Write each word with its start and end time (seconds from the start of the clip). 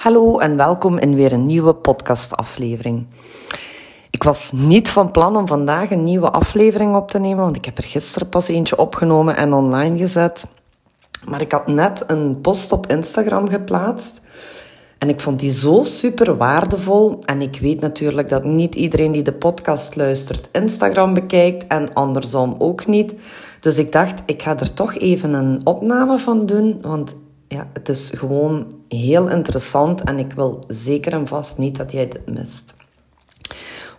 Hallo 0.00 0.38
en 0.38 0.56
welkom 0.56 0.98
in 0.98 1.14
weer 1.14 1.32
een 1.32 1.46
nieuwe 1.46 1.74
podcastaflevering. 1.74 3.06
Ik 4.10 4.22
was 4.22 4.52
niet 4.52 4.90
van 4.90 5.10
plan 5.10 5.36
om 5.36 5.46
vandaag 5.46 5.90
een 5.90 6.02
nieuwe 6.02 6.30
aflevering 6.30 6.96
op 6.96 7.10
te 7.10 7.18
nemen, 7.18 7.44
want 7.44 7.56
ik 7.56 7.64
heb 7.64 7.78
er 7.78 7.84
gisteren 7.84 8.28
pas 8.28 8.48
eentje 8.48 8.78
opgenomen 8.78 9.36
en 9.36 9.52
online 9.52 9.98
gezet. 9.98 10.46
Maar 11.28 11.40
ik 11.40 11.52
had 11.52 11.66
net 11.66 12.04
een 12.06 12.40
post 12.40 12.72
op 12.72 12.86
Instagram 12.86 13.48
geplaatst 13.48 14.20
en 14.98 15.08
ik 15.08 15.20
vond 15.20 15.40
die 15.40 15.50
zo 15.50 15.84
super 15.84 16.36
waardevol. 16.36 17.18
En 17.24 17.42
ik 17.42 17.58
weet 17.60 17.80
natuurlijk 17.80 18.28
dat 18.28 18.44
niet 18.44 18.74
iedereen 18.74 19.12
die 19.12 19.22
de 19.22 19.32
podcast 19.32 19.96
luistert 19.96 20.48
Instagram 20.52 21.14
bekijkt 21.14 21.66
en 21.66 21.94
andersom 21.94 22.54
ook 22.58 22.86
niet. 22.86 23.14
Dus 23.60 23.78
ik 23.78 23.92
dacht, 23.92 24.22
ik 24.26 24.42
ga 24.42 24.58
er 24.58 24.74
toch 24.74 24.94
even 24.94 25.32
een 25.32 25.60
opname 25.64 26.18
van 26.18 26.46
doen, 26.46 26.78
want 26.82 27.16
ja, 27.50 27.66
het 27.72 27.88
is 27.88 28.12
gewoon 28.14 28.74
heel 28.88 29.28
interessant 29.28 30.02
en 30.02 30.18
ik 30.18 30.32
wil 30.32 30.64
zeker 30.68 31.12
en 31.12 31.26
vast 31.26 31.58
niet 31.58 31.76
dat 31.76 31.92
jij 31.92 32.08
dit 32.08 32.34
mist. 32.34 32.74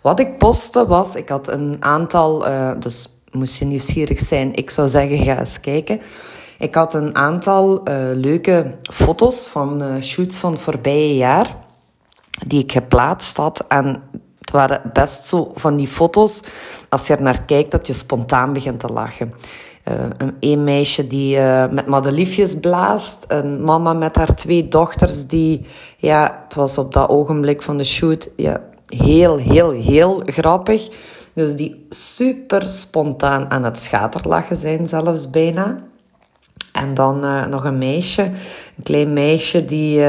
Wat 0.02 0.20
ik 0.20 0.38
postte 0.38 0.86
was, 0.86 1.14
ik 1.16 1.28
had 1.28 1.48
een 1.48 1.76
aantal, 1.80 2.48
uh, 2.48 2.70
dus 2.78 3.08
moest 3.30 3.58
je 3.58 3.64
nieuwsgierig 3.64 4.18
zijn, 4.18 4.54
ik 4.54 4.70
zou 4.70 4.88
zeggen 4.88 5.18
ga 5.18 5.38
eens 5.38 5.60
kijken. 5.60 6.00
Ik 6.58 6.74
had 6.74 6.94
een 6.94 7.16
aantal 7.16 7.88
uh, 7.88 7.94
leuke 8.14 8.72
foto's 8.82 9.48
van 9.48 9.82
uh, 9.82 10.00
shoots 10.00 10.38
van 10.38 10.52
het 10.52 10.60
voorbije 10.60 11.16
jaar 11.16 11.56
die 12.46 12.62
ik 12.62 12.72
geplaatst 12.72 13.36
had 13.36 13.64
en 13.68 14.02
het 14.38 14.50
waren 14.50 14.90
best 14.92 15.24
zo 15.24 15.52
van 15.54 15.76
die 15.76 15.88
foto's, 15.88 16.42
als 16.88 17.06
je 17.06 17.16
er 17.16 17.22
naar 17.22 17.42
kijkt, 17.42 17.70
dat 17.70 17.86
je 17.86 17.92
spontaan 17.92 18.52
begint 18.52 18.80
te 18.80 18.88
lachen. 18.92 19.34
Uh, 19.88 19.94
een, 20.16 20.36
een, 20.40 20.64
meisje 20.64 21.06
die 21.06 21.36
uh, 21.36 21.68
met 21.68 21.86
madeliefjes 21.86 22.60
blaast. 22.60 23.24
Een 23.28 23.64
mama 23.64 23.92
met 23.92 24.16
haar 24.16 24.34
twee 24.34 24.68
dochters 24.68 25.26
die... 25.26 25.66
Ja, 25.96 26.42
het 26.44 26.54
was 26.54 26.78
op 26.78 26.92
dat 26.92 27.08
ogenblik 27.08 27.62
van 27.62 27.76
de 27.76 27.84
shoot 27.84 28.28
ja, 28.36 28.60
heel, 28.86 29.36
heel, 29.36 29.70
heel 29.70 30.22
grappig. 30.24 30.88
Dus 31.32 31.54
die 31.54 31.86
super 31.88 32.70
spontaan 32.70 33.50
aan 33.50 33.64
het 33.64 33.78
schaterlachen 33.78 34.56
zijn 34.56 34.88
zelfs 34.88 35.30
bijna. 35.30 35.78
En 36.72 36.94
dan 36.94 37.24
uh, 37.24 37.46
nog 37.46 37.64
een 37.64 37.78
meisje, 37.78 38.22
een 38.22 38.82
klein 38.82 39.12
meisje 39.12 39.64
die, 39.64 40.04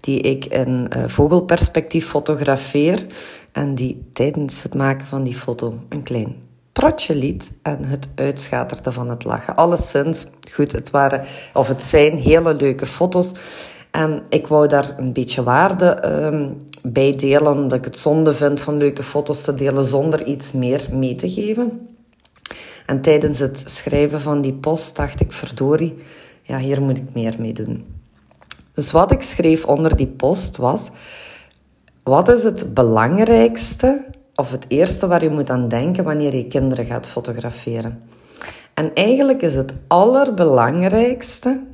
die 0.00 0.20
ik 0.20 0.44
in 0.44 0.88
vogelperspectief 1.06 2.06
fotografeer. 2.06 3.06
En 3.52 3.74
die 3.74 4.10
tijdens 4.12 4.62
het 4.62 4.74
maken 4.74 5.06
van 5.06 5.22
die 5.22 5.34
foto 5.34 5.74
een 5.88 6.02
klein 6.02 6.50
protje 6.72 7.14
liet 7.14 7.52
en 7.62 7.84
het 7.84 8.08
uitschaterde 8.14 8.92
van 8.92 9.10
het 9.10 9.24
lachen. 9.24 9.56
Alleszins, 9.56 10.26
goed, 10.52 10.72
het 10.72 10.90
waren, 10.90 11.24
of 11.54 11.68
het 11.68 11.82
zijn 11.82 12.18
hele 12.18 12.54
leuke 12.54 12.86
foto's. 12.86 13.32
En 13.90 14.22
ik 14.28 14.46
wou 14.46 14.68
daar 14.68 14.94
een 14.98 15.12
beetje 15.12 15.42
waarde 15.42 16.08
um, 16.24 16.66
bij 16.82 17.16
delen, 17.16 17.52
omdat 17.52 17.78
ik 17.78 17.84
het 17.84 17.98
zonde 17.98 18.34
vind 18.34 18.60
van 18.60 18.76
leuke 18.76 19.02
foto's 19.02 19.44
te 19.44 19.54
delen 19.54 19.84
zonder 19.84 20.24
iets 20.24 20.52
meer 20.52 20.88
mee 20.92 21.14
te 21.14 21.30
geven. 21.30 21.88
En 22.86 23.00
tijdens 23.00 23.38
het 23.38 23.62
schrijven 23.66 24.20
van 24.20 24.40
die 24.40 24.54
post 24.54 24.96
dacht 24.96 25.20
ik, 25.20 25.32
verdorie, 25.32 25.94
ja, 26.42 26.58
hier 26.58 26.82
moet 26.82 26.98
ik 26.98 27.14
meer 27.14 27.34
mee 27.38 27.52
doen. 27.52 27.86
Dus 28.74 28.92
wat 28.92 29.10
ik 29.10 29.20
schreef 29.20 29.64
onder 29.64 29.96
die 29.96 30.06
post 30.06 30.56
was, 30.56 30.90
wat 32.02 32.28
is 32.28 32.44
het 32.44 32.74
belangrijkste 32.74 34.04
of 34.42 34.50
het 34.50 34.64
eerste 34.68 35.06
waar 35.06 35.22
je 35.22 35.30
moet 35.30 35.50
aan 35.50 35.68
denken 35.68 36.04
wanneer 36.04 36.34
je 36.36 36.46
kinderen 36.46 36.84
gaat 36.84 37.06
fotograferen? 37.06 38.02
En 38.74 38.94
eigenlijk 38.94 39.42
is 39.42 39.54
het 39.54 39.72
allerbelangrijkste, 39.86 41.64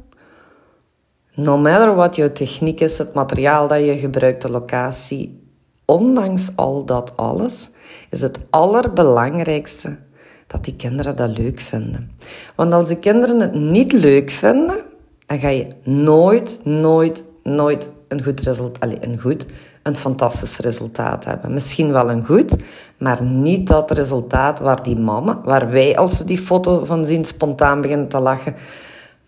no 1.35 1.59
matter 1.59 1.95
wat 1.95 2.17
jouw 2.17 2.33
techniek 2.33 2.81
is, 2.81 2.99
het 2.99 3.15
materiaal 3.15 3.69
dat 3.69 3.81
je 3.81 3.99
gebruikt, 3.99 4.43
de 4.43 4.51
locatie, 4.51 5.51
ondanks 5.85 6.51
al 6.55 6.85
dat 6.85 7.17
alles, 7.17 7.71
is 8.11 8.21
het 8.21 8.39
allerbelangrijkste 8.51 9.99
dat 10.47 10.65
die 10.65 10.77
kinderen 10.77 11.17
dat 11.17 11.39
leuk 11.39 11.61
vinden. 11.61 12.11
Want 12.57 12.73
als 12.73 12.89
de 12.89 12.99
kinderen 12.99 13.41
het 13.41 13.55
niet 13.55 13.93
leuk 13.93 14.31
vinden, 14.31 14.84
dan 15.27 15.39
ga 15.39 15.49
je 15.49 15.67
nooit, 15.83 16.61
nooit, 16.65 17.25
nooit 17.43 17.91
een 18.09 18.23
goed 18.23 18.41
resultaat, 18.41 19.05
een 19.05 19.21
goed, 19.21 19.47
een 19.88 19.97
fantastisch 19.97 20.59
resultaat 20.59 21.25
hebben. 21.25 21.53
Misschien 21.53 21.93
wel 21.93 22.10
een 22.10 22.25
goed, 22.25 22.56
maar 22.99 23.22
niet 23.22 23.66
dat 23.66 23.91
resultaat 23.91 24.60
waar 24.60 24.82
die 24.82 24.97
mama, 24.97 25.41
waar 25.44 25.71
wij 25.71 25.97
als 25.97 26.19
we 26.19 26.25
die 26.25 26.38
foto 26.38 26.84
van 26.84 27.06
zien 27.06 27.25
spontaan 27.25 27.81
beginnen 27.81 28.09
te 28.09 28.21
lachen, 28.21 28.54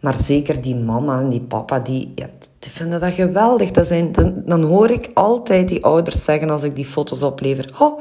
maar 0.01 0.15
zeker 0.15 0.61
die 0.61 0.77
mama 0.77 1.21
en 1.21 1.29
die 1.29 1.41
papa, 1.41 1.79
die, 1.79 2.13
ja, 2.15 2.27
die 2.59 2.71
vinden 2.71 3.01
dat 3.01 3.13
geweldig. 3.13 3.71
Dat 3.71 3.87
zijn, 3.87 4.13
dan, 4.13 4.43
dan, 4.47 4.63
hoor 4.63 4.91
ik 4.91 5.11
altijd 5.15 5.69
die 5.69 5.85
ouders 5.85 6.25
zeggen 6.25 6.51
als 6.51 6.63
ik 6.63 6.75
die 6.77 6.85
foto's 6.85 7.23
oplever, 7.23 7.75
oh, 7.79 8.01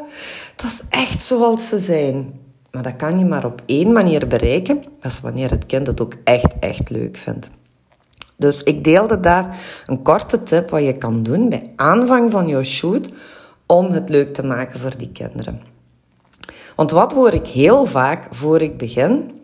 dat 0.55 0.65
is 0.65 0.81
echt 0.89 1.21
zoals 1.21 1.69
ze 1.69 1.77
zijn. 1.77 2.33
Maar 2.71 2.83
dat 2.83 2.95
kan 2.95 3.19
je 3.19 3.25
maar 3.25 3.45
op 3.45 3.61
één 3.65 3.91
manier 3.91 4.27
bereiken. 4.27 4.83
Dat 4.99 5.11
is 5.11 5.19
wanneer 5.19 5.49
het 5.49 5.65
kind 5.65 5.87
het 5.87 6.01
ook 6.01 6.13
echt, 6.23 6.59
echt 6.59 6.89
leuk 6.89 7.17
vindt. 7.17 7.49
Dus 8.39 8.63
ik 8.63 8.83
deelde 8.83 9.19
daar 9.19 9.59
een 9.85 10.01
korte 10.01 10.43
tip 10.43 10.69
wat 10.69 10.83
je 10.83 10.97
kan 10.97 11.23
doen 11.23 11.49
bij 11.49 11.73
aanvang 11.75 12.31
van 12.31 12.47
jouw 12.47 12.63
shoot 12.63 13.11
om 13.65 13.91
het 13.91 14.09
leuk 14.09 14.33
te 14.33 14.43
maken 14.43 14.79
voor 14.79 14.97
die 14.97 15.11
kinderen. 15.11 15.61
Want 16.75 16.91
wat 16.91 17.13
hoor 17.13 17.33
ik 17.33 17.47
heel 17.47 17.85
vaak 17.85 18.27
voor 18.31 18.61
ik 18.61 18.77
begin? 18.77 19.38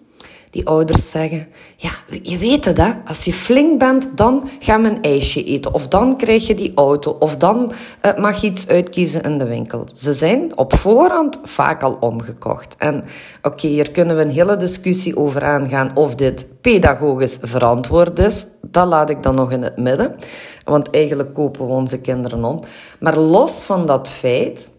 Die 0.55 0.67
ouders 0.67 1.11
zeggen: 1.11 1.47
Ja, 1.77 1.91
je 2.21 2.37
weet 2.37 2.65
het, 2.65 2.77
hè? 2.77 2.91
als 3.05 3.25
je 3.25 3.33
flink 3.33 3.79
bent, 3.79 4.17
dan 4.17 4.49
gaan 4.59 4.81
we 4.81 4.89
een 4.89 5.01
ijsje 5.01 5.43
eten. 5.43 5.73
Of 5.73 5.87
dan 5.87 6.17
krijg 6.17 6.47
je 6.47 6.55
die 6.55 6.71
auto. 6.75 7.11
Of 7.19 7.37
dan 7.37 7.71
uh, 8.05 8.17
mag 8.17 8.41
je 8.41 8.47
iets 8.47 8.67
uitkiezen 8.67 9.21
in 9.21 9.37
de 9.37 9.45
winkel. 9.45 9.87
Ze 9.95 10.13
zijn 10.13 10.57
op 10.57 10.75
voorhand 10.77 11.39
vaak 11.43 11.83
al 11.83 11.97
omgekocht. 11.99 12.75
En 12.77 13.03
oké, 13.41 13.67
hier 13.67 13.91
kunnen 13.91 14.15
we 14.15 14.21
een 14.21 14.29
hele 14.29 14.57
discussie 14.57 15.17
over 15.17 15.43
aangaan 15.43 15.91
of 15.95 16.15
dit 16.15 16.45
pedagogisch 16.61 17.37
verantwoord 17.41 18.19
is. 18.19 18.45
Dat 18.61 18.87
laat 18.87 19.09
ik 19.09 19.23
dan 19.23 19.35
nog 19.35 19.51
in 19.51 19.63
het 19.63 19.77
midden. 19.77 20.15
Want 20.63 20.89
eigenlijk 20.89 21.33
kopen 21.33 21.67
we 21.67 21.73
onze 21.73 22.01
kinderen 22.01 22.43
om. 22.43 22.61
Maar 22.99 23.17
los 23.17 23.63
van 23.63 23.85
dat 23.85 24.09
feit. 24.09 24.71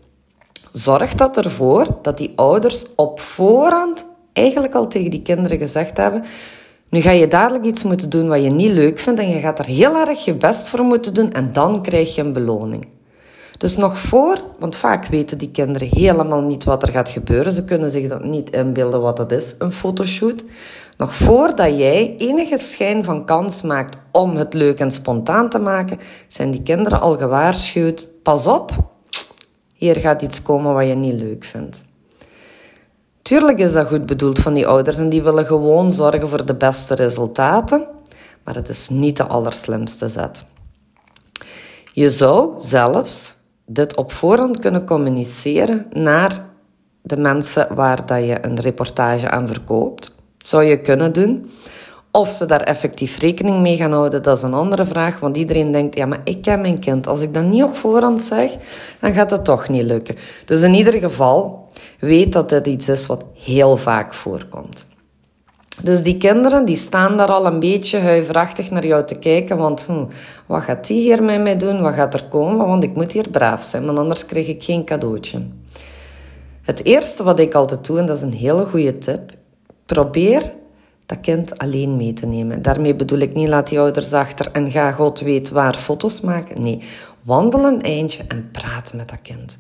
Zorgt 0.73 1.19
dat 1.19 1.37
ervoor 1.37 1.87
dat 2.03 2.19
die 2.19 2.33
ouders 2.37 2.85
op 2.95 3.21
voorhand 3.21 4.07
eigenlijk 4.37 4.75
al 4.75 4.89
tegen 4.89 5.11
die 5.11 5.23
kinderen 5.23 5.59
gezegd 5.59 5.97
hebben. 5.97 6.25
Nu 6.91 7.01
ga 7.01 7.11
je 7.11 7.29
dadelijk 7.29 7.65
iets 7.65 7.85
moeten 7.85 8.11
doen 8.11 8.29
wat 8.29 8.43
je 8.43 8.51
niet 8.51 8.73
leuk 8.73 8.99
vindt 8.99 9.21
en 9.21 9.29
je 9.29 9.41
gaat 9.41 9.59
er 9.59 9.67
heel 9.67 9.97
erg 9.97 10.25
je 10.25 10.35
best 10.35 10.69
voor 10.69 10.83
moeten 10.83 11.15
doen 11.15 11.33
en 11.33 11.53
dan 11.53 11.83
krijg 11.83 12.15
je 12.15 12.23
een 12.23 12.33
beloning. 12.33 12.87
Dus 13.59 13.77
nog 13.77 13.99
voor, 13.99 14.43
want 14.59 14.77
vaak 14.77 15.07
weten 15.07 15.39
die 15.39 15.51
kinderen 15.51 15.89
helemaal 15.91 16.43
niet 16.43 16.65
wat 16.65 16.83
er 16.83 16.89
gaat 16.89 17.09
gebeuren. 17.09 17.53
Ze 17.53 17.65
kunnen 17.65 17.91
zich 17.91 18.09
dat 18.09 18.25
niet 18.25 18.51
inbeelden 18.51 19.01
wat 19.01 19.17
dat 19.17 19.33
is, 19.33 19.55
een 19.59 19.73
fotoshoot. 19.73 20.45
Nog 20.97 21.15
voordat 21.15 21.79
jij 21.79 22.15
enige 22.19 22.59
schijn 22.59 23.05
van 23.05 23.25
kans 23.25 23.63
maakt 23.63 23.97
om 24.13 24.37
het 24.37 24.55
leuk 24.55 24.79
en 24.79 24.91
spontaan 24.91 25.49
te 25.49 25.59
maken, 25.59 25.99
zijn 26.27 26.51
die 26.51 26.63
kinderen 26.63 27.01
al 27.01 27.17
gewaarschuwd. 27.17 28.09
Pas 28.23 28.47
op, 28.47 28.71
hier 29.75 29.97
gaat 29.97 30.23
iets 30.23 30.43
komen 30.43 30.75
wat 30.75 30.87
je 30.87 30.95
niet 30.95 31.21
leuk 31.21 31.45
vindt. 31.45 31.85
Tuurlijk 33.27 33.59
is 33.59 33.73
dat 33.73 33.87
goed 33.87 34.07
bedoeld 34.07 34.39
van 34.39 34.55
die 34.55 34.67
ouders 34.67 34.99
en 34.99 35.09
die 35.09 35.23
willen 35.23 35.47
gewoon 35.47 35.93
zorgen 35.93 36.29
voor 36.29 36.47
de 36.47 36.55
beste 36.55 36.95
resultaten, 36.95 37.87
maar 38.45 38.55
het 38.55 38.69
is 38.69 38.89
niet 38.89 39.17
de 39.17 39.27
allerslimste 39.27 40.09
zet. 40.09 40.45
Je 41.93 42.11
zou 42.11 42.55
zelfs 42.57 43.37
dit 43.65 43.97
op 43.97 44.13
voorhand 44.13 44.61
kunnen 44.61 44.87
communiceren 44.87 45.87
naar 45.93 46.47
de 47.03 47.17
mensen 47.17 47.75
waar 47.75 48.07
dat 48.07 48.19
je 48.19 48.45
een 48.45 48.61
reportage 48.61 49.31
aan 49.31 49.49
verkoopt. 49.49 50.15
Zou 50.39 50.65
je 50.65 50.81
kunnen 50.81 51.13
doen. 51.13 51.51
Of 52.11 52.33
ze 52.33 52.47
daar 52.47 52.63
effectief 52.63 53.19
rekening 53.19 53.61
mee 53.61 53.77
gaan 53.77 53.93
houden, 53.93 54.23
dat 54.23 54.37
is 54.37 54.43
een 54.43 54.55
andere 54.55 54.85
vraag. 54.85 55.21
Want 55.21 55.37
iedereen 55.37 55.73
denkt, 55.73 55.97
ja, 55.97 56.07
maar 56.07 56.21
ik 56.25 56.43
ken 56.43 56.61
mijn 56.61 56.79
kind. 56.79 57.07
Als 57.07 57.21
ik 57.21 57.35
dat 57.35 57.45
niet 57.45 57.63
op 57.63 57.77
voorhand 57.77 58.21
zeg, 58.21 58.51
dan 59.01 59.13
gaat 59.13 59.31
het 59.31 59.45
toch 59.45 59.69
niet 59.69 59.85
lukken. 59.85 60.17
Dus 60.45 60.63
in 60.63 60.75
ieder 60.75 60.95
geval, 60.95 61.66
weet 62.01 62.33
dat 62.33 62.49
dit 62.49 62.67
iets 62.67 62.89
is 62.89 63.07
wat 63.07 63.25
heel 63.35 63.77
vaak 63.77 64.15
voorkomt. 64.15 64.87
Dus 65.83 66.03
die 66.03 66.17
kinderen 66.17 66.65
die 66.65 66.77
staan 66.77 67.17
daar 67.17 67.33
al 67.33 67.47
een 67.47 67.61
beetje 67.61 67.99
huiverachtig 67.99 68.71
naar 68.71 68.87
jou 68.87 69.05
te 69.05 69.19
kijken. 69.19 69.57
Want 69.57 69.85
hm, 69.87 70.05
wat 70.47 70.63
gaat 70.63 70.87
die 70.87 71.01
hier 71.01 71.23
met 71.23 71.43
mij 71.43 71.57
doen? 71.57 71.83
Wat 71.83 71.95
gaat 71.95 72.15
er 72.15 72.25
komen? 72.25 72.67
Want 72.67 72.83
ik 72.83 72.95
moet 72.95 73.13
hier 73.13 73.31
braaf 73.31 73.63
zijn, 73.63 73.87
want 73.87 73.99
anders 73.99 74.27
krijg 74.27 74.47
ik 74.47 74.65
geen 74.65 74.85
cadeautje. 74.85 75.47
Het 76.63 76.85
eerste 76.85 77.23
wat 77.23 77.39
ik 77.39 77.55
altijd 77.55 77.87
doe, 77.87 77.99
en 77.99 78.07
dat 78.07 78.17
is 78.17 78.23
een 78.23 78.35
hele 78.35 78.67
goede 78.67 78.99
tip. 78.99 79.33
Probeer 79.87 80.53
dat 81.07 81.21
kind 81.21 81.59
alleen 81.59 81.97
mee 81.97 82.13
te 82.13 82.27
nemen. 82.27 82.63
Daarmee 82.63 82.95
bedoel 82.95 83.19
ik 83.19 83.35
niet 83.35 83.49
laat 83.49 83.69
die 83.69 83.81
ouders 83.81 84.13
achter 84.13 84.49
en 84.53 84.71
ga 84.71 84.93
God 84.93 85.21
weet 85.21 85.51
waar 85.51 85.77
foto's 85.77 86.21
maken. 86.21 86.63
Nee, 86.63 86.81
wandel 87.23 87.65
een 87.65 87.83
eindje 87.83 88.25
en 88.29 88.49
praat 88.53 88.93
met 88.95 89.09
dat 89.09 89.23
kind. 89.23 89.59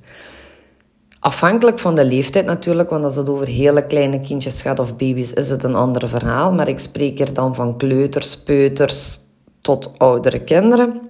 Afhankelijk 1.26 1.78
van 1.78 1.94
de 1.94 2.04
leeftijd 2.04 2.44
natuurlijk, 2.44 2.90
want 2.90 3.04
als 3.04 3.16
het 3.16 3.28
over 3.28 3.46
hele 3.46 3.86
kleine 3.86 4.20
kindjes 4.20 4.62
gaat 4.62 4.78
of 4.78 4.96
baby's, 4.96 5.32
is 5.32 5.50
het 5.50 5.62
een 5.62 5.74
ander 5.74 6.08
verhaal. 6.08 6.52
Maar 6.52 6.68
ik 6.68 6.78
spreek 6.78 7.18
hier 7.18 7.32
dan 7.32 7.54
van 7.54 7.76
kleuters, 7.76 8.36
peuters 8.36 9.18
tot 9.60 9.92
oudere 9.98 10.40
kinderen. 10.40 11.00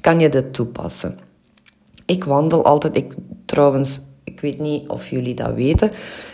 kan 0.00 0.20
je 0.20 0.28
dit 0.28 0.54
toepassen. 0.54 1.18
Ik 2.06 2.24
wandel 2.24 2.64
altijd, 2.64 2.96
ik 2.96 3.14
trouwens, 3.46 4.00
ik 4.24 4.40
weet 4.40 4.58
niet 4.58 4.88
of 4.88 5.10
jullie 5.10 5.34
dat 5.34 5.54
weten, 5.54 5.90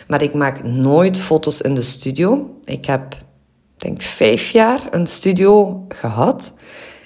maar 0.07 0.21
ik 0.21 0.33
maak 0.33 0.63
nooit 0.63 1.19
foto's 1.19 1.61
in 1.61 1.75
de 1.75 1.81
studio. 1.81 2.59
Ik 2.63 2.85
heb, 2.85 3.17
denk 3.77 4.01
vijf 4.01 4.49
jaar 4.49 4.87
een 4.91 5.07
studio 5.07 5.85
gehad. 5.89 6.53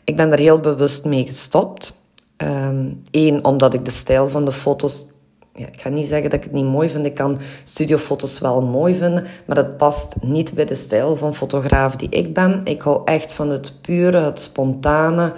Ik 0.03 0.15
ben 0.15 0.31
er 0.31 0.39
heel 0.39 0.59
bewust 0.59 1.05
mee 1.05 1.25
gestopt. 1.25 1.99
Eén, 2.37 3.03
ehm, 3.11 3.39
omdat 3.41 3.73
ik 3.73 3.85
de 3.85 3.91
stijl 3.91 4.27
van 4.27 4.45
de 4.45 4.51
foto's 4.51 5.07
ja, 5.53 5.67
ik 5.67 5.81
ga 5.81 5.89
niet 5.89 6.07
zeggen 6.07 6.29
dat 6.29 6.39
ik 6.39 6.43
het 6.43 6.53
niet 6.53 6.65
mooi 6.65 6.89
vind. 6.89 7.05
Ik 7.05 7.13
kan 7.13 7.39
studiofoto's 7.63 8.39
wel 8.39 8.61
mooi 8.61 8.93
vinden, 8.93 9.25
maar 9.45 9.57
het 9.57 9.77
past 9.77 10.15
niet 10.21 10.53
bij 10.53 10.65
de 10.65 10.75
stijl 10.75 11.15
van 11.15 11.35
fotograaf 11.35 11.95
die 11.95 12.09
ik 12.09 12.33
ben. 12.33 12.61
Ik 12.63 12.81
hou 12.81 13.01
echt 13.05 13.33
van 13.33 13.49
het 13.49 13.77
pure, 13.81 14.19
het 14.19 14.41
spontane, 14.41 15.33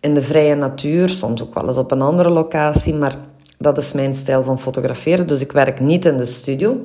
in 0.00 0.14
de 0.14 0.22
vrije 0.22 0.54
natuur. 0.54 1.08
Soms 1.08 1.42
ook 1.42 1.54
wel 1.54 1.68
eens 1.68 1.76
op 1.76 1.90
een 1.90 2.02
andere 2.02 2.30
locatie, 2.30 2.94
maar 2.94 3.16
dat 3.58 3.78
is 3.78 3.92
mijn 3.92 4.14
stijl 4.14 4.42
van 4.42 4.60
fotograferen. 4.60 5.26
Dus 5.26 5.40
ik 5.40 5.52
werk 5.52 5.80
niet 5.80 6.04
in 6.04 6.16
de 6.16 6.24
studio. 6.24 6.78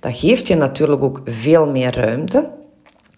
Dat 0.00 0.18
geeft 0.18 0.46
je 0.46 0.54
natuurlijk 0.54 1.02
ook 1.02 1.20
veel 1.24 1.66
meer 1.70 1.94
ruimte. 1.94 2.48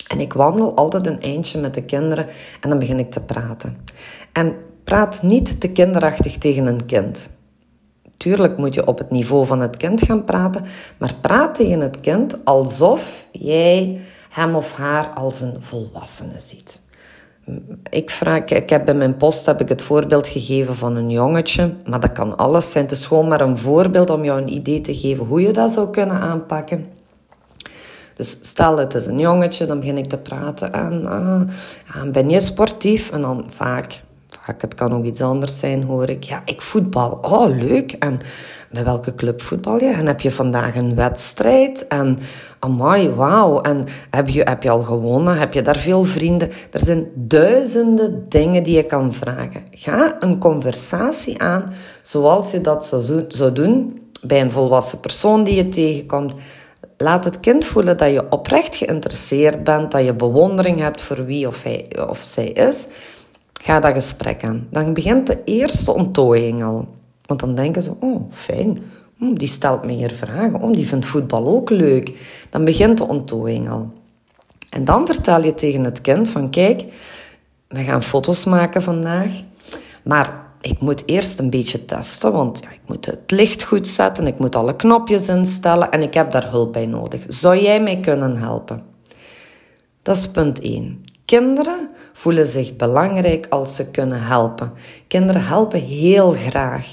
En 0.09 0.21
ik 0.21 0.33
wandel 0.33 0.75
altijd 0.75 1.07
een 1.07 1.21
eindje 1.21 1.61
met 1.61 1.75
de 1.75 1.83
kinderen 1.83 2.27
en 2.61 2.69
dan 2.69 2.79
begin 2.79 2.99
ik 2.99 3.11
te 3.11 3.21
praten. 3.21 3.77
En 4.33 4.57
praat 4.85 5.23
niet 5.23 5.61
te 5.61 5.69
kinderachtig 5.69 6.39
tegen 6.39 6.67
een 6.67 6.87
kind. 6.87 7.31
Tuurlijk 8.19 8.57
moet 8.57 8.75
je 8.75 8.87
op 8.87 8.99
het 8.99 9.11
niveau 9.11 9.47
van 9.47 9.61
het 9.61 9.77
kind 9.77 10.03
gaan 10.03 10.25
praten, 10.25 10.65
maar 10.97 11.15
praat 11.21 11.55
tegen 11.55 11.81
het 11.81 12.01
kind 12.01 12.45
alsof 12.45 13.27
jij 13.33 14.01
hem 14.29 14.55
of 14.55 14.73
haar 14.73 15.07
als 15.07 15.41
een 15.41 15.57
volwassene 15.59 16.39
ziet. 16.39 16.81
Ik, 17.91 18.11
vraag, 18.11 18.45
ik 18.45 18.71
heb 18.71 18.85
bij 18.85 18.95
mijn 18.95 19.17
post 19.17 19.47
heb 19.47 19.61
ik 19.61 19.69
het 19.69 19.83
voorbeeld 19.83 20.29
gegeven 20.29 20.77
van 20.77 20.97
een 20.97 21.11
jongetje, 21.11 21.75
maar 21.87 22.01
dat 22.01 22.13
kan 22.13 22.37
alles 22.37 22.71
zijn. 22.71 22.85
Het 22.85 22.93
is 22.93 23.07
gewoon 23.07 23.29
maar 23.29 23.41
een 23.41 23.59
voorbeeld 23.59 24.11
om 24.11 24.25
jou 24.25 24.41
een 24.41 24.53
idee 24.53 24.81
te 24.81 24.95
geven 24.95 25.25
hoe 25.25 25.41
je 25.41 25.53
dat 25.53 25.73
zou 25.73 25.91
kunnen 25.91 26.17
aanpakken. 26.17 26.87
Dus 28.17 28.37
stel 28.41 28.79
het 28.79 28.95
is 28.95 29.07
een 29.07 29.19
jongetje, 29.19 29.67
dan 29.67 29.79
begin 29.79 29.99
ik 29.99 30.07
te 30.07 30.19
praten 30.19 30.73
en 30.73 31.03
uh, 31.03 32.11
ben 32.13 32.31
je 32.31 32.41
sportief? 32.41 33.11
En 33.11 33.21
dan 33.21 33.45
vaak 33.55 34.03
het 34.57 34.75
kan 34.75 34.93
ook 34.93 35.05
iets 35.05 35.21
anders 35.21 35.59
zijn, 35.59 35.83
hoor 35.83 36.09
ik. 36.09 36.25
Ja, 36.25 36.43
ik 36.45 36.63
voetbal. 36.63 37.19
Oh, 37.23 37.47
leuk. 37.47 37.93
En 37.93 38.21
bij 38.71 38.85
welke 38.85 39.15
club 39.15 39.43
voetbal 39.43 39.81
je? 39.81 39.93
En 39.93 40.07
heb 40.07 40.21
je 40.21 40.31
vandaag 40.31 40.77
een 40.77 40.95
wedstrijd? 40.95 41.87
En 41.87 42.19
amai, 42.59 43.11
wauw. 43.11 43.61
En 43.61 43.85
heb 44.11 44.29
je, 44.29 44.41
heb 44.43 44.63
je 44.63 44.71
al 44.71 44.83
gewonnen? 44.83 45.39
Heb 45.39 45.53
je 45.53 45.63
daar 45.63 45.77
veel 45.77 46.03
vrienden? 46.03 46.51
Er 46.71 46.85
zijn 46.85 47.07
duizenden 47.15 48.25
dingen 48.29 48.63
die 48.63 48.77
je 48.77 48.83
kan 48.83 49.13
vragen. 49.13 49.63
Ga 49.71 50.17
een 50.21 50.39
conversatie 50.39 51.43
aan 51.43 51.73
zoals 52.03 52.51
je 52.51 52.61
dat 52.61 52.87
zou, 52.87 53.25
zou 53.29 53.53
doen 53.53 54.03
bij 54.23 54.41
een 54.41 54.51
volwassen 54.51 55.01
persoon 55.01 55.45
die 55.45 55.55
je 55.55 55.69
tegenkomt. 55.69 56.35
Laat 56.97 57.25
het 57.25 57.41
kind 57.41 57.65
voelen 57.65 57.97
dat 57.97 58.11
je 58.11 58.31
oprecht 58.31 58.77
geïnteresseerd 58.77 59.65
bent, 59.65 59.91
dat 59.91 60.05
je 60.05 60.15
bewondering 60.15 60.79
hebt 60.79 61.03
voor 61.03 61.25
wie 61.25 61.47
of 61.47 61.63
hij 61.63 61.91
of 62.09 62.19
zij 62.23 62.49
is. 62.49 62.87
Ga 63.63 63.81
dat 63.81 63.93
gesprek 63.93 64.45
aan. 64.45 64.67
Dan 64.71 64.95
begint 64.95 65.27
de 65.27 65.45
eerste 65.45 65.95
ontdooiing 65.95 66.65
al. 66.65 66.89
Want 67.27 67.41
dan 67.41 67.55
denken 67.55 67.83
ze, 67.83 67.93
oh, 68.01 68.33
fijn. 68.33 68.83
Hm, 69.17 69.35
die 69.35 69.49
stelt 69.49 69.85
me 69.85 69.93
hier 69.93 70.11
vragen. 70.11 70.61
Oh, 70.61 70.73
die 70.73 70.87
vindt 70.87 71.07
voetbal 71.07 71.47
ook 71.47 71.71
leuk. 71.71 72.13
Dan 72.51 72.65
begint 72.65 72.99
de 72.99 73.07
ontdooiing 73.07 73.71
al. 73.71 73.93
En 74.71 74.85
dan 74.85 75.07
vertel 75.07 75.45
je 75.45 75.55
tegen 75.55 75.85
het 75.85 76.01
kind 76.01 76.31
van, 76.31 76.51
kijk, 76.51 76.85
we 77.69 77.83
gaan 77.83 78.03
foto's 78.03 78.45
maken 78.45 78.83
vandaag. 78.83 79.33
Maar 80.03 80.47
ik 80.61 80.81
moet 80.81 81.03
eerst 81.07 81.39
een 81.39 81.51
beetje 81.51 81.85
testen, 81.85 82.33
want 82.33 82.61
ja, 82.63 82.71
ik 82.71 82.81
moet 82.87 83.07
het 83.07 83.31
licht 83.31 83.63
goed 83.63 83.87
zetten, 83.87 84.27
ik 84.27 84.39
moet 84.39 84.57
alle 84.57 84.77
knopjes 84.77 85.29
instellen 85.29 85.91
en 85.91 86.03
ik 86.03 86.15
heb 86.15 86.31
daar 86.31 86.51
hulp 86.51 86.73
bij 86.73 86.87
nodig. 86.87 87.25
Zou 87.27 87.59
jij 87.59 87.83
mij 87.83 88.01
kunnen 88.01 88.37
helpen? 88.37 88.83
Dat 90.03 90.17
is 90.17 90.29
punt 90.29 90.61
1. 90.61 91.05
Kinderen 91.25 91.91
voelen 92.19 92.49
zich 92.49 92.77
belangrijk 92.77 93.47
als 93.49 93.75
ze 93.75 93.91
kunnen 93.91 94.23
helpen. 94.23 94.73
Kinderen 95.07 95.45
helpen 95.45 95.81
heel 95.81 96.33
graag. 96.33 96.87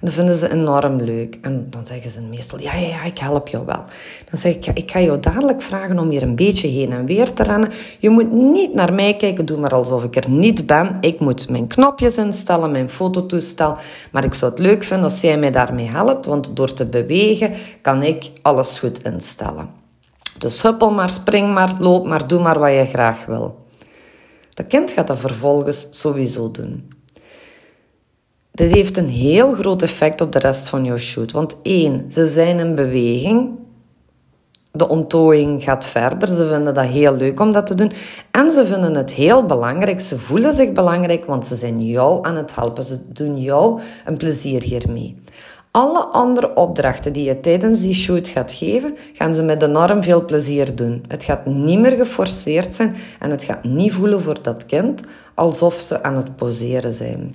Dat 0.00 0.12
vinden 0.12 0.36
ze 0.36 0.50
enorm 0.52 1.00
leuk. 1.00 1.38
En 1.42 1.66
dan 1.70 1.86
zeggen 1.86 2.10
ze 2.10 2.20
meestal, 2.20 2.60
ja, 2.60 2.74
ja, 2.74 2.86
ja, 2.86 3.02
ik 3.02 3.18
help 3.18 3.48
jou 3.48 3.66
wel. 3.66 3.84
Dan 4.30 4.38
zeg 4.38 4.54
ik, 4.54 4.64
ja, 4.64 4.74
ik 4.74 4.90
ga 4.90 5.00
jou 5.00 5.20
dadelijk 5.20 5.62
vragen 5.62 5.98
om 5.98 6.10
hier 6.10 6.22
een 6.22 6.36
beetje 6.36 6.68
heen 6.68 6.92
en 6.92 7.06
weer 7.06 7.32
te 7.32 7.42
rennen. 7.42 7.70
Je 7.98 8.10
moet 8.10 8.32
niet 8.32 8.74
naar 8.74 8.92
mij 8.92 9.16
kijken, 9.16 9.46
doe 9.46 9.58
maar 9.58 9.74
alsof 9.74 10.04
ik 10.04 10.16
er 10.16 10.30
niet 10.30 10.66
ben. 10.66 10.96
Ik 11.00 11.20
moet 11.20 11.48
mijn 11.48 11.66
knopjes 11.66 12.18
instellen, 12.18 12.70
mijn 12.70 12.90
fototoestel. 12.90 13.76
Maar 14.12 14.24
ik 14.24 14.34
zou 14.34 14.50
het 14.50 14.60
leuk 14.60 14.82
vinden 14.82 15.04
als 15.04 15.20
jij 15.20 15.38
mij 15.38 15.50
daarmee 15.50 15.88
helpt, 15.88 16.26
want 16.26 16.56
door 16.56 16.72
te 16.72 16.86
bewegen 16.86 17.52
kan 17.82 18.02
ik 18.02 18.30
alles 18.42 18.78
goed 18.78 19.02
instellen. 19.02 19.68
Dus 20.38 20.62
huppel 20.62 20.90
maar, 20.90 21.10
spring 21.10 21.54
maar, 21.54 21.76
loop 21.78 22.06
maar, 22.06 22.26
doe 22.26 22.42
maar 22.42 22.58
wat 22.58 22.72
je 22.72 22.86
graag 22.86 23.26
wil. 23.26 23.61
Dat 24.54 24.66
kind 24.66 24.90
gaat 24.90 25.06
dat 25.06 25.18
vervolgens 25.18 25.86
sowieso 25.90 26.50
doen. 26.50 26.90
Dit 28.50 28.72
heeft 28.72 28.96
een 28.96 29.08
heel 29.08 29.52
groot 29.52 29.82
effect 29.82 30.20
op 30.20 30.32
de 30.32 30.38
rest 30.38 30.68
van 30.68 30.84
jouw 30.84 30.96
shoot. 30.96 31.32
Want 31.32 31.56
één, 31.62 32.12
ze 32.12 32.26
zijn 32.26 32.58
in 32.58 32.74
beweging. 32.74 33.50
De 34.72 34.88
onttooiing 34.88 35.62
gaat 35.62 35.86
verder. 35.86 36.28
Ze 36.28 36.48
vinden 36.48 36.74
dat 36.74 36.86
heel 36.86 37.16
leuk 37.16 37.40
om 37.40 37.52
dat 37.52 37.66
te 37.66 37.74
doen. 37.74 37.92
En 38.30 38.52
ze 38.52 38.66
vinden 38.66 38.94
het 38.94 39.12
heel 39.12 39.46
belangrijk. 39.46 40.00
Ze 40.00 40.18
voelen 40.18 40.52
zich 40.52 40.72
belangrijk, 40.72 41.24
want 41.24 41.46
ze 41.46 41.54
zijn 41.54 41.86
jou 41.86 42.26
aan 42.26 42.36
het 42.36 42.54
helpen. 42.54 42.84
Ze 42.84 43.12
doen 43.12 43.40
jou 43.40 43.80
een 44.04 44.16
plezier 44.16 44.62
hiermee. 44.62 45.22
Alle 45.72 45.98
andere 45.98 46.54
opdrachten 46.54 47.12
die 47.12 47.24
je 47.24 47.40
tijdens 47.40 47.80
die 47.80 47.94
shoot 47.94 48.28
gaat 48.28 48.52
geven, 48.52 48.96
gaan 49.12 49.34
ze 49.34 49.42
met 49.42 49.62
enorm 49.62 50.02
veel 50.02 50.24
plezier 50.24 50.76
doen. 50.76 51.04
Het 51.08 51.24
gaat 51.24 51.46
niet 51.46 51.78
meer 51.78 51.96
geforceerd 51.96 52.74
zijn 52.74 52.96
en 53.18 53.30
het 53.30 53.44
gaat 53.44 53.64
niet 53.64 53.92
voelen 53.92 54.22
voor 54.22 54.42
dat 54.42 54.66
kind 54.66 55.00
alsof 55.34 55.74
ze 55.74 56.02
aan 56.02 56.16
het 56.16 56.36
poseren 56.36 56.92
zijn. 56.92 57.34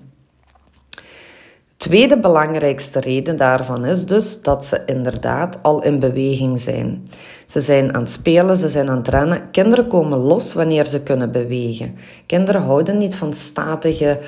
Tweede 1.77 2.19
belangrijkste 2.19 2.99
reden 2.99 3.37
daarvan 3.37 3.85
is 3.85 4.05
dus 4.05 4.41
dat 4.41 4.65
ze 4.65 4.81
inderdaad 4.85 5.57
al 5.61 5.83
in 5.83 5.99
beweging 5.99 6.59
zijn. 6.59 7.07
Ze 7.45 7.61
zijn 7.61 7.93
aan 7.93 8.01
het 8.01 8.09
spelen, 8.09 8.57
ze 8.57 8.69
zijn 8.69 8.89
aan 8.89 8.97
het 8.97 9.07
rennen. 9.07 9.51
Kinderen 9.51 9.87
komen 9.87 10.17
los 10.17 10.53
wanneer 10.53 10.85
ze 10.85 11.03
kunnen 11.03 11.31
bewegen. 11.31 11.95
Kinderen 12.25 12.61
houden 12.61 12.97
niet 12.97 13.15
van 13.15 13.33
statige 13.33 14.19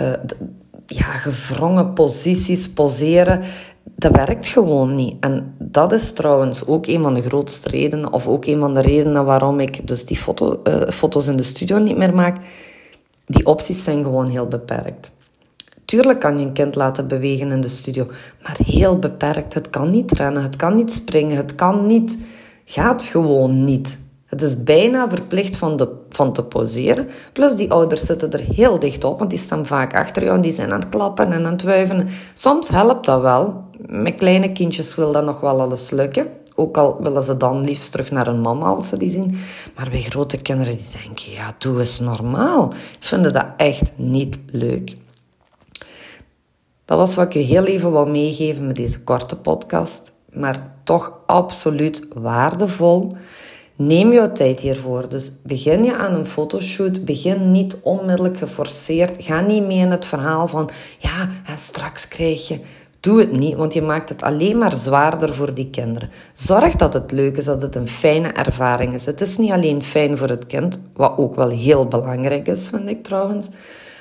uh, 0.00 0.12
ja, 0.88 1.04
gevrongen 1.04 1.92
posities, 1.92 2.68
poseren, 2.68 3.40
dat 3.96 4.12
werkt 4.12 4.48
gewoon 4.48 4.94
niet. 4.94 5.16
En 5.20 5.54
dat 5.58 5.92
is 5.92 6.12
trouwens 6.12 6.66
ook 6.66 6.86
een 6.86 7.02
van 7.02 7.14
de 7.14 7.22
grootste 7.22 7.68
redenen, 7.68 8.12
of 8.12 8.26
ook 8.26 8.44
een 8.44 8.58
van 8.58 8.74
de 8.74 8.80
redenen 8.80 9.24
waarom 9.24 9.60
ik 9.60 9.86
dus 9.86 10.04
die 10.04 10.16
foto, 10.16 10.60
uh, 10.64 10.88
foto's 10.88 11.26
in 11.26 11.36
de 11.36 11.42
studio 11.42 11.78
niet 11.78 11.96
meer 11.96 12.14
maak. 12.14 12.36
Die 13.26 13.46
opties 13.46 13.84
zijn 13.84 14.02
gewoon 14.02 14.28
heel 14.28 14.46
beperkt. 14.46 15.12
Tuurlijk 15.84 16.20
kan 16.20 16.38
je 16.38 16.46
een 16.46 16.52
kind 16.52 16.74
laten 16.74 17.08
bewegen 17.08 17.50
in 17.50 17.60
de 17.60 17.68
studio, 17.68 18.06
maar 18.42 18.56
heel 18.64 18.98
beperkt. 18.98 19.54
Het 19.54 19.70
kan 19.70 19.90
niet 19.90 20.12
rennen, 20.12 20.42
het 20.42 20.56
kan 20.56 20.74
niet 20.74 20.92
springen, 20.92 21.36
het 21.36 21.54
kan 21.54 21.86
niet. 21.86 22.18
Gaat 22.64 23.02
gewoon 23.02 23.64
niet. 23.64 23.98
Het 24.28 24.42
is 24.42 24.62
bijna 24.62 25.08
verplicht 25.08 25.56
van, 25.56 25.76
de, 25.76 25.88
van 26.08 26.32
te 26.32 26.44
poseren. 26.44 27.08
Plus 27.32 27.54
die 27.54 27.70
ouders 27.70 28.06
zitten 28.06 28.30
er 28.30 28.44
heel 28.54 28.78
dicht 28.78 29.04
op, 29.04 29.18
want 29.18 29.30
die 29.30 29.38
staan 29.38 29.66
vaak 29.66 29.94
achter 29.94 30.22
jou 30.22 30.34
en 30.36 30.42
die 30.42 30.52
zijn 30.52 30.72
aan 30.72 30.80
het 30.80 30.88
klappen 30.88 31.32
en 31.32 31.46
aan 31.46 31.52
het 31.52 31.62
wuiven. 31.62 32.08
Soms 32.34 32.68
helpt 32.68 33.06
dat 33.06 33.20
wel. 33.20 33.64
Met 33.86 34.14
kleine 34.14 34.52
kindjes 34.52 34.94
wil 34.94 35.12
dat 35.12 35.24
nog 35.24 35.40
wel 35.40 35.60
alles 35.60 35.90
lukken. 35.90 36.26
Ook 36.54 36.76
al 36.76 36.96
willen 37.00 37.22
ze 37.22 37.36
dan 37.36 37.64
liefst 37.64 37.90
terug 37.90 38.10
naar 38.10 38.26
een 38.26 38.40
mama 38.40 38.66
als 38.66 38.88
ze 38.88 38.96
die 38.96 39.10
zien. 39.10 39.38
Maar 39.76 39.90
bij 39.90 40.02
grote 40.02 40.36
kinderen 40.36 40.76
die 40.76 41.02
denken, 41.02 41.32
ja, 41.32 41.54
doe 41.58 41.78
eens 41.78 42.00
normaal. 42.00 42.72
Vinden 42.98 43.32
dat 43.32 43.46
echt 43.56 43.92
niet 43.96 44.38
leuk. 44.46 44.96
Dat 46.84 46.98
was 46.98 47.14
wat 47.14 47.26
ik 47.26 47.32
je 47.32 47.38
heel 47.38 47.64
even 47.64 47.90
wou 47.90 48.10
meegeven 48.10 48.66
met 48.66 48.76
deze 48.76 49.02
korte 49.02 49.36
podcast. 49.36 50.12
Maar 50.32 50.74
toch 50.84 51.12
absoluut 51.26 52.06
waardevol. 52.14 53.16
Neem 53.80 54.12
jouw 54.12 54.32
tijd 54.32 54.60
hiervoor. 54.60 55.08
Dus 55.08 55.32
begin 55.42 55.84
je 55.84 55.96
aan 55.96 56.14
een 56.14 56.26
fotoshoot. 56.26 57.04
Begin 57.04 57.50
niet 57.50 57.76
onmiddellijk 57.82 58.36
geforceerd. 58.36 59.24
Ga 59.24 59.40
niet 59.40 59.66
mee 59.66 59.78
in 59.78 59.90
het 59.90 60.06
verhaal 60.06 60.46
van 60.46 60.70
ja, 60.98 61.28
straks 61.56 62.08
krijg 62.08 62.48
je. 62.48 62.60
Doe 63.00 63.20
het 63.20 63.32
niet, 63.32 63.54
want 63.54 63.74
je 63.74 63.82
maakt 63.82 64.08
het 64.08 64.22
alleen 64.22 64.58
maar 64.58 64.72
zwaarder 64.72 65.34
voor 65.34 65.54
die 65.54 65.70
kinderen. 65.70 66.10
Zorg 66.34 66.76
dat 66.76 66.92
het 66.92 67.12
leuk 67.12 67.36
is, 67.36 67.44
dat 67.44 67.62
het 67.62 67.74
een 67.74 67.88
fijne 67.88 68.28
ervaring 68.28 68.94
is. 68.94 69.06
Het 69.06 69.20
is 69.20 69.36
niet 69.36 69.50
alleen 69.50 69.82
fijn 69.82 70.16
voor 70.16 70.28
het 70.28 70.46
kind, 70.46 70.78
wat 70.92 71.12
ook 71.16 71.34
wel 71.34 71.48
heel 71.48 71.86
belangrijk 71.86 72.48
is, 72.48 72.68
vind 72.68 72.88
ik 72.88 73.02
trouwens. 73.02 73.48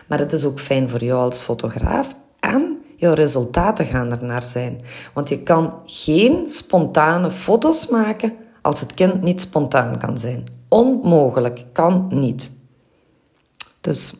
Maar 0.07 0.19
het 0.19 0.33
is 0.33 0.45
ook 0.45 0.59
fijn 0.59 0.89
voor 0.89 1.03
jou 1.03 1.19
als 1.19 1.43
fotograaf 1.43 2.15
en 2.39 2.77
jouw 2.95 3.13
resultaten 3.13 3.85
gaan 3.85 4.11
er 4.11 4.23
naar 4.23 4.43
zijn. 4.43 4.81
Want 5.13 5.29
je 5.29 5.43
kan 5.43 5.73
geen 5.85 6.47
spontane 6.47 7.31
foto's 7.31 7.87
maken 7.87 8.33
als 8.67 8.79
het 8.79 8.93
kind 8.93 9.21
niet 9.21 9.41
spontaan 9.41 9.97
kan 9.97 10.17
zijn. 10.17 10.43
Onmogelijk, 10.67 11.65
kan 11.71 12.07
niet. 12.09 12.51
Dus 13.81 14.13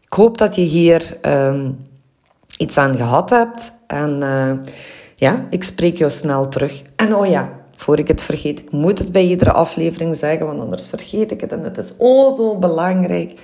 Ik 0.00 0.12
hoop 0.12 0.38
dat 0.38 0.54
je 0.54 0.62
hier 0.62 1.18
um, 1.26 1.86
iets 2.56 2.76
aan 2.78 2.96
gehad 2.96 3.30
hebt. 3.30 3.72
En 3.86 4.20
uh, 4.22 4.52
ja, 5.16 5.46
ik 5.50 5.64
spreek 5.64 5.98
jou 5.98 6.10
snel 6.10 6.48
terug. 6.48 6.82
En 6.96 7.14
oh 7.14 7.26
ja, 7.26 7.52
voor 7.76 7.98
ik 7.98 8.08
het 8.08 8.22
vergeet, 8.22 8.58
ik 8.58 8.72
moet 8.72 8.98
het 8.98 9.12
bij 9.12 9.24
iedere 9.24 9.52
aflevering 9.52 10.16
zeggen, 10.16 10.46
want 10.46 10.60
anders 10.60 10.88
vergeet 10.88 11.30
ik 11.30 11.40
het. 11.40 11.52
En 11.52 11.64
het 11.64 11.78
is 11.78 11.92
oh 11.96 12.36
zo 12.36 12.58
belangrijk. 12.58 13.40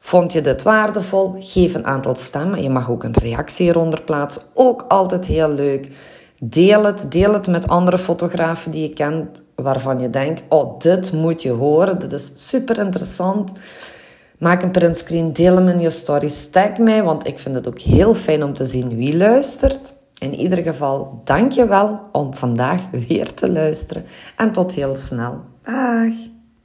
Vond 0.00 0.32
je 0.32 0.40
dit 0.40 0.62
waardevol? 0.62 1.36
Geef 1.38 1.74
een 1.74 1.86
aantal 1.86 2.14
stemmen. 2.14 2.62
Je 2.62 2.70
mag 2.70 2.90
ook 2.90 3.04
een 3.04 3.16
reactie 3.20 3.64
hieronder 3.64 4.02
plaatsen. 4.02 4.42
Ook 4.54 4.84
altijd 4.88 5.26
heel 5.26 5.50
leuk. 5.50 5.90
Deel 6.40 6.84
het. 6.84 7.12
Deel 7.12 7.32
het 7.32 7.46
met 7.46 7.68
andere 7.68 7.98
fotografen 7.98 8.70
die 8.70 8.82
je 8.88 8.94
kent, 8.94 9.42
waarvan 9.62 10.00
je 10.00 10.10
denkt: 10.10 10.42
oh, 10.48 10.78
dit 10.78 11.12
moet 11.12 11.42
je 11.42 11.50
horen. 11.50 11.98
Dit 11.98 12.12
is 12.12 12.30
super 12.34 12.78
interessant. 12.78 13.52
Maak 14.38 14.62
een 14.62 14.70
printscreen, 14.70 15.32
deel 15.32 15.56
hem 15.56 15.68
in 15.68 15.80
je 15.80 15.90
stories, 15.90 16.50
tag 16.50 16.78
mij, 16.78 17.02
want 17.02 17.26
ik 17.26 17.38
vind 17.38 17.54
het 17.54 17.68
ook 17.68 17.78
heel 17.80 18.14
fijn 18.14 18.42
om 18.42 18.54
te 18.54 18.66
zien 18.66 18.96
wie 18.96 19.16
luistert. 19.16 19.94
In 20.18 20.34
ieder 20.34 20.58
geval, 20.58 21.20
dank 21.24 21.52
je 21.52 21.66
wel 21.66 22.00
om 22.12 22.34
vandaag 22.34 22.80
weer 22.90 23.34
te 23.34 23.50
luisteren 23.50 24.04
en 24.36 24.52
tot 24.52 24.72
heel 24.72 24.96
snel. 24.96 25.40
Dag! 25.62 26.37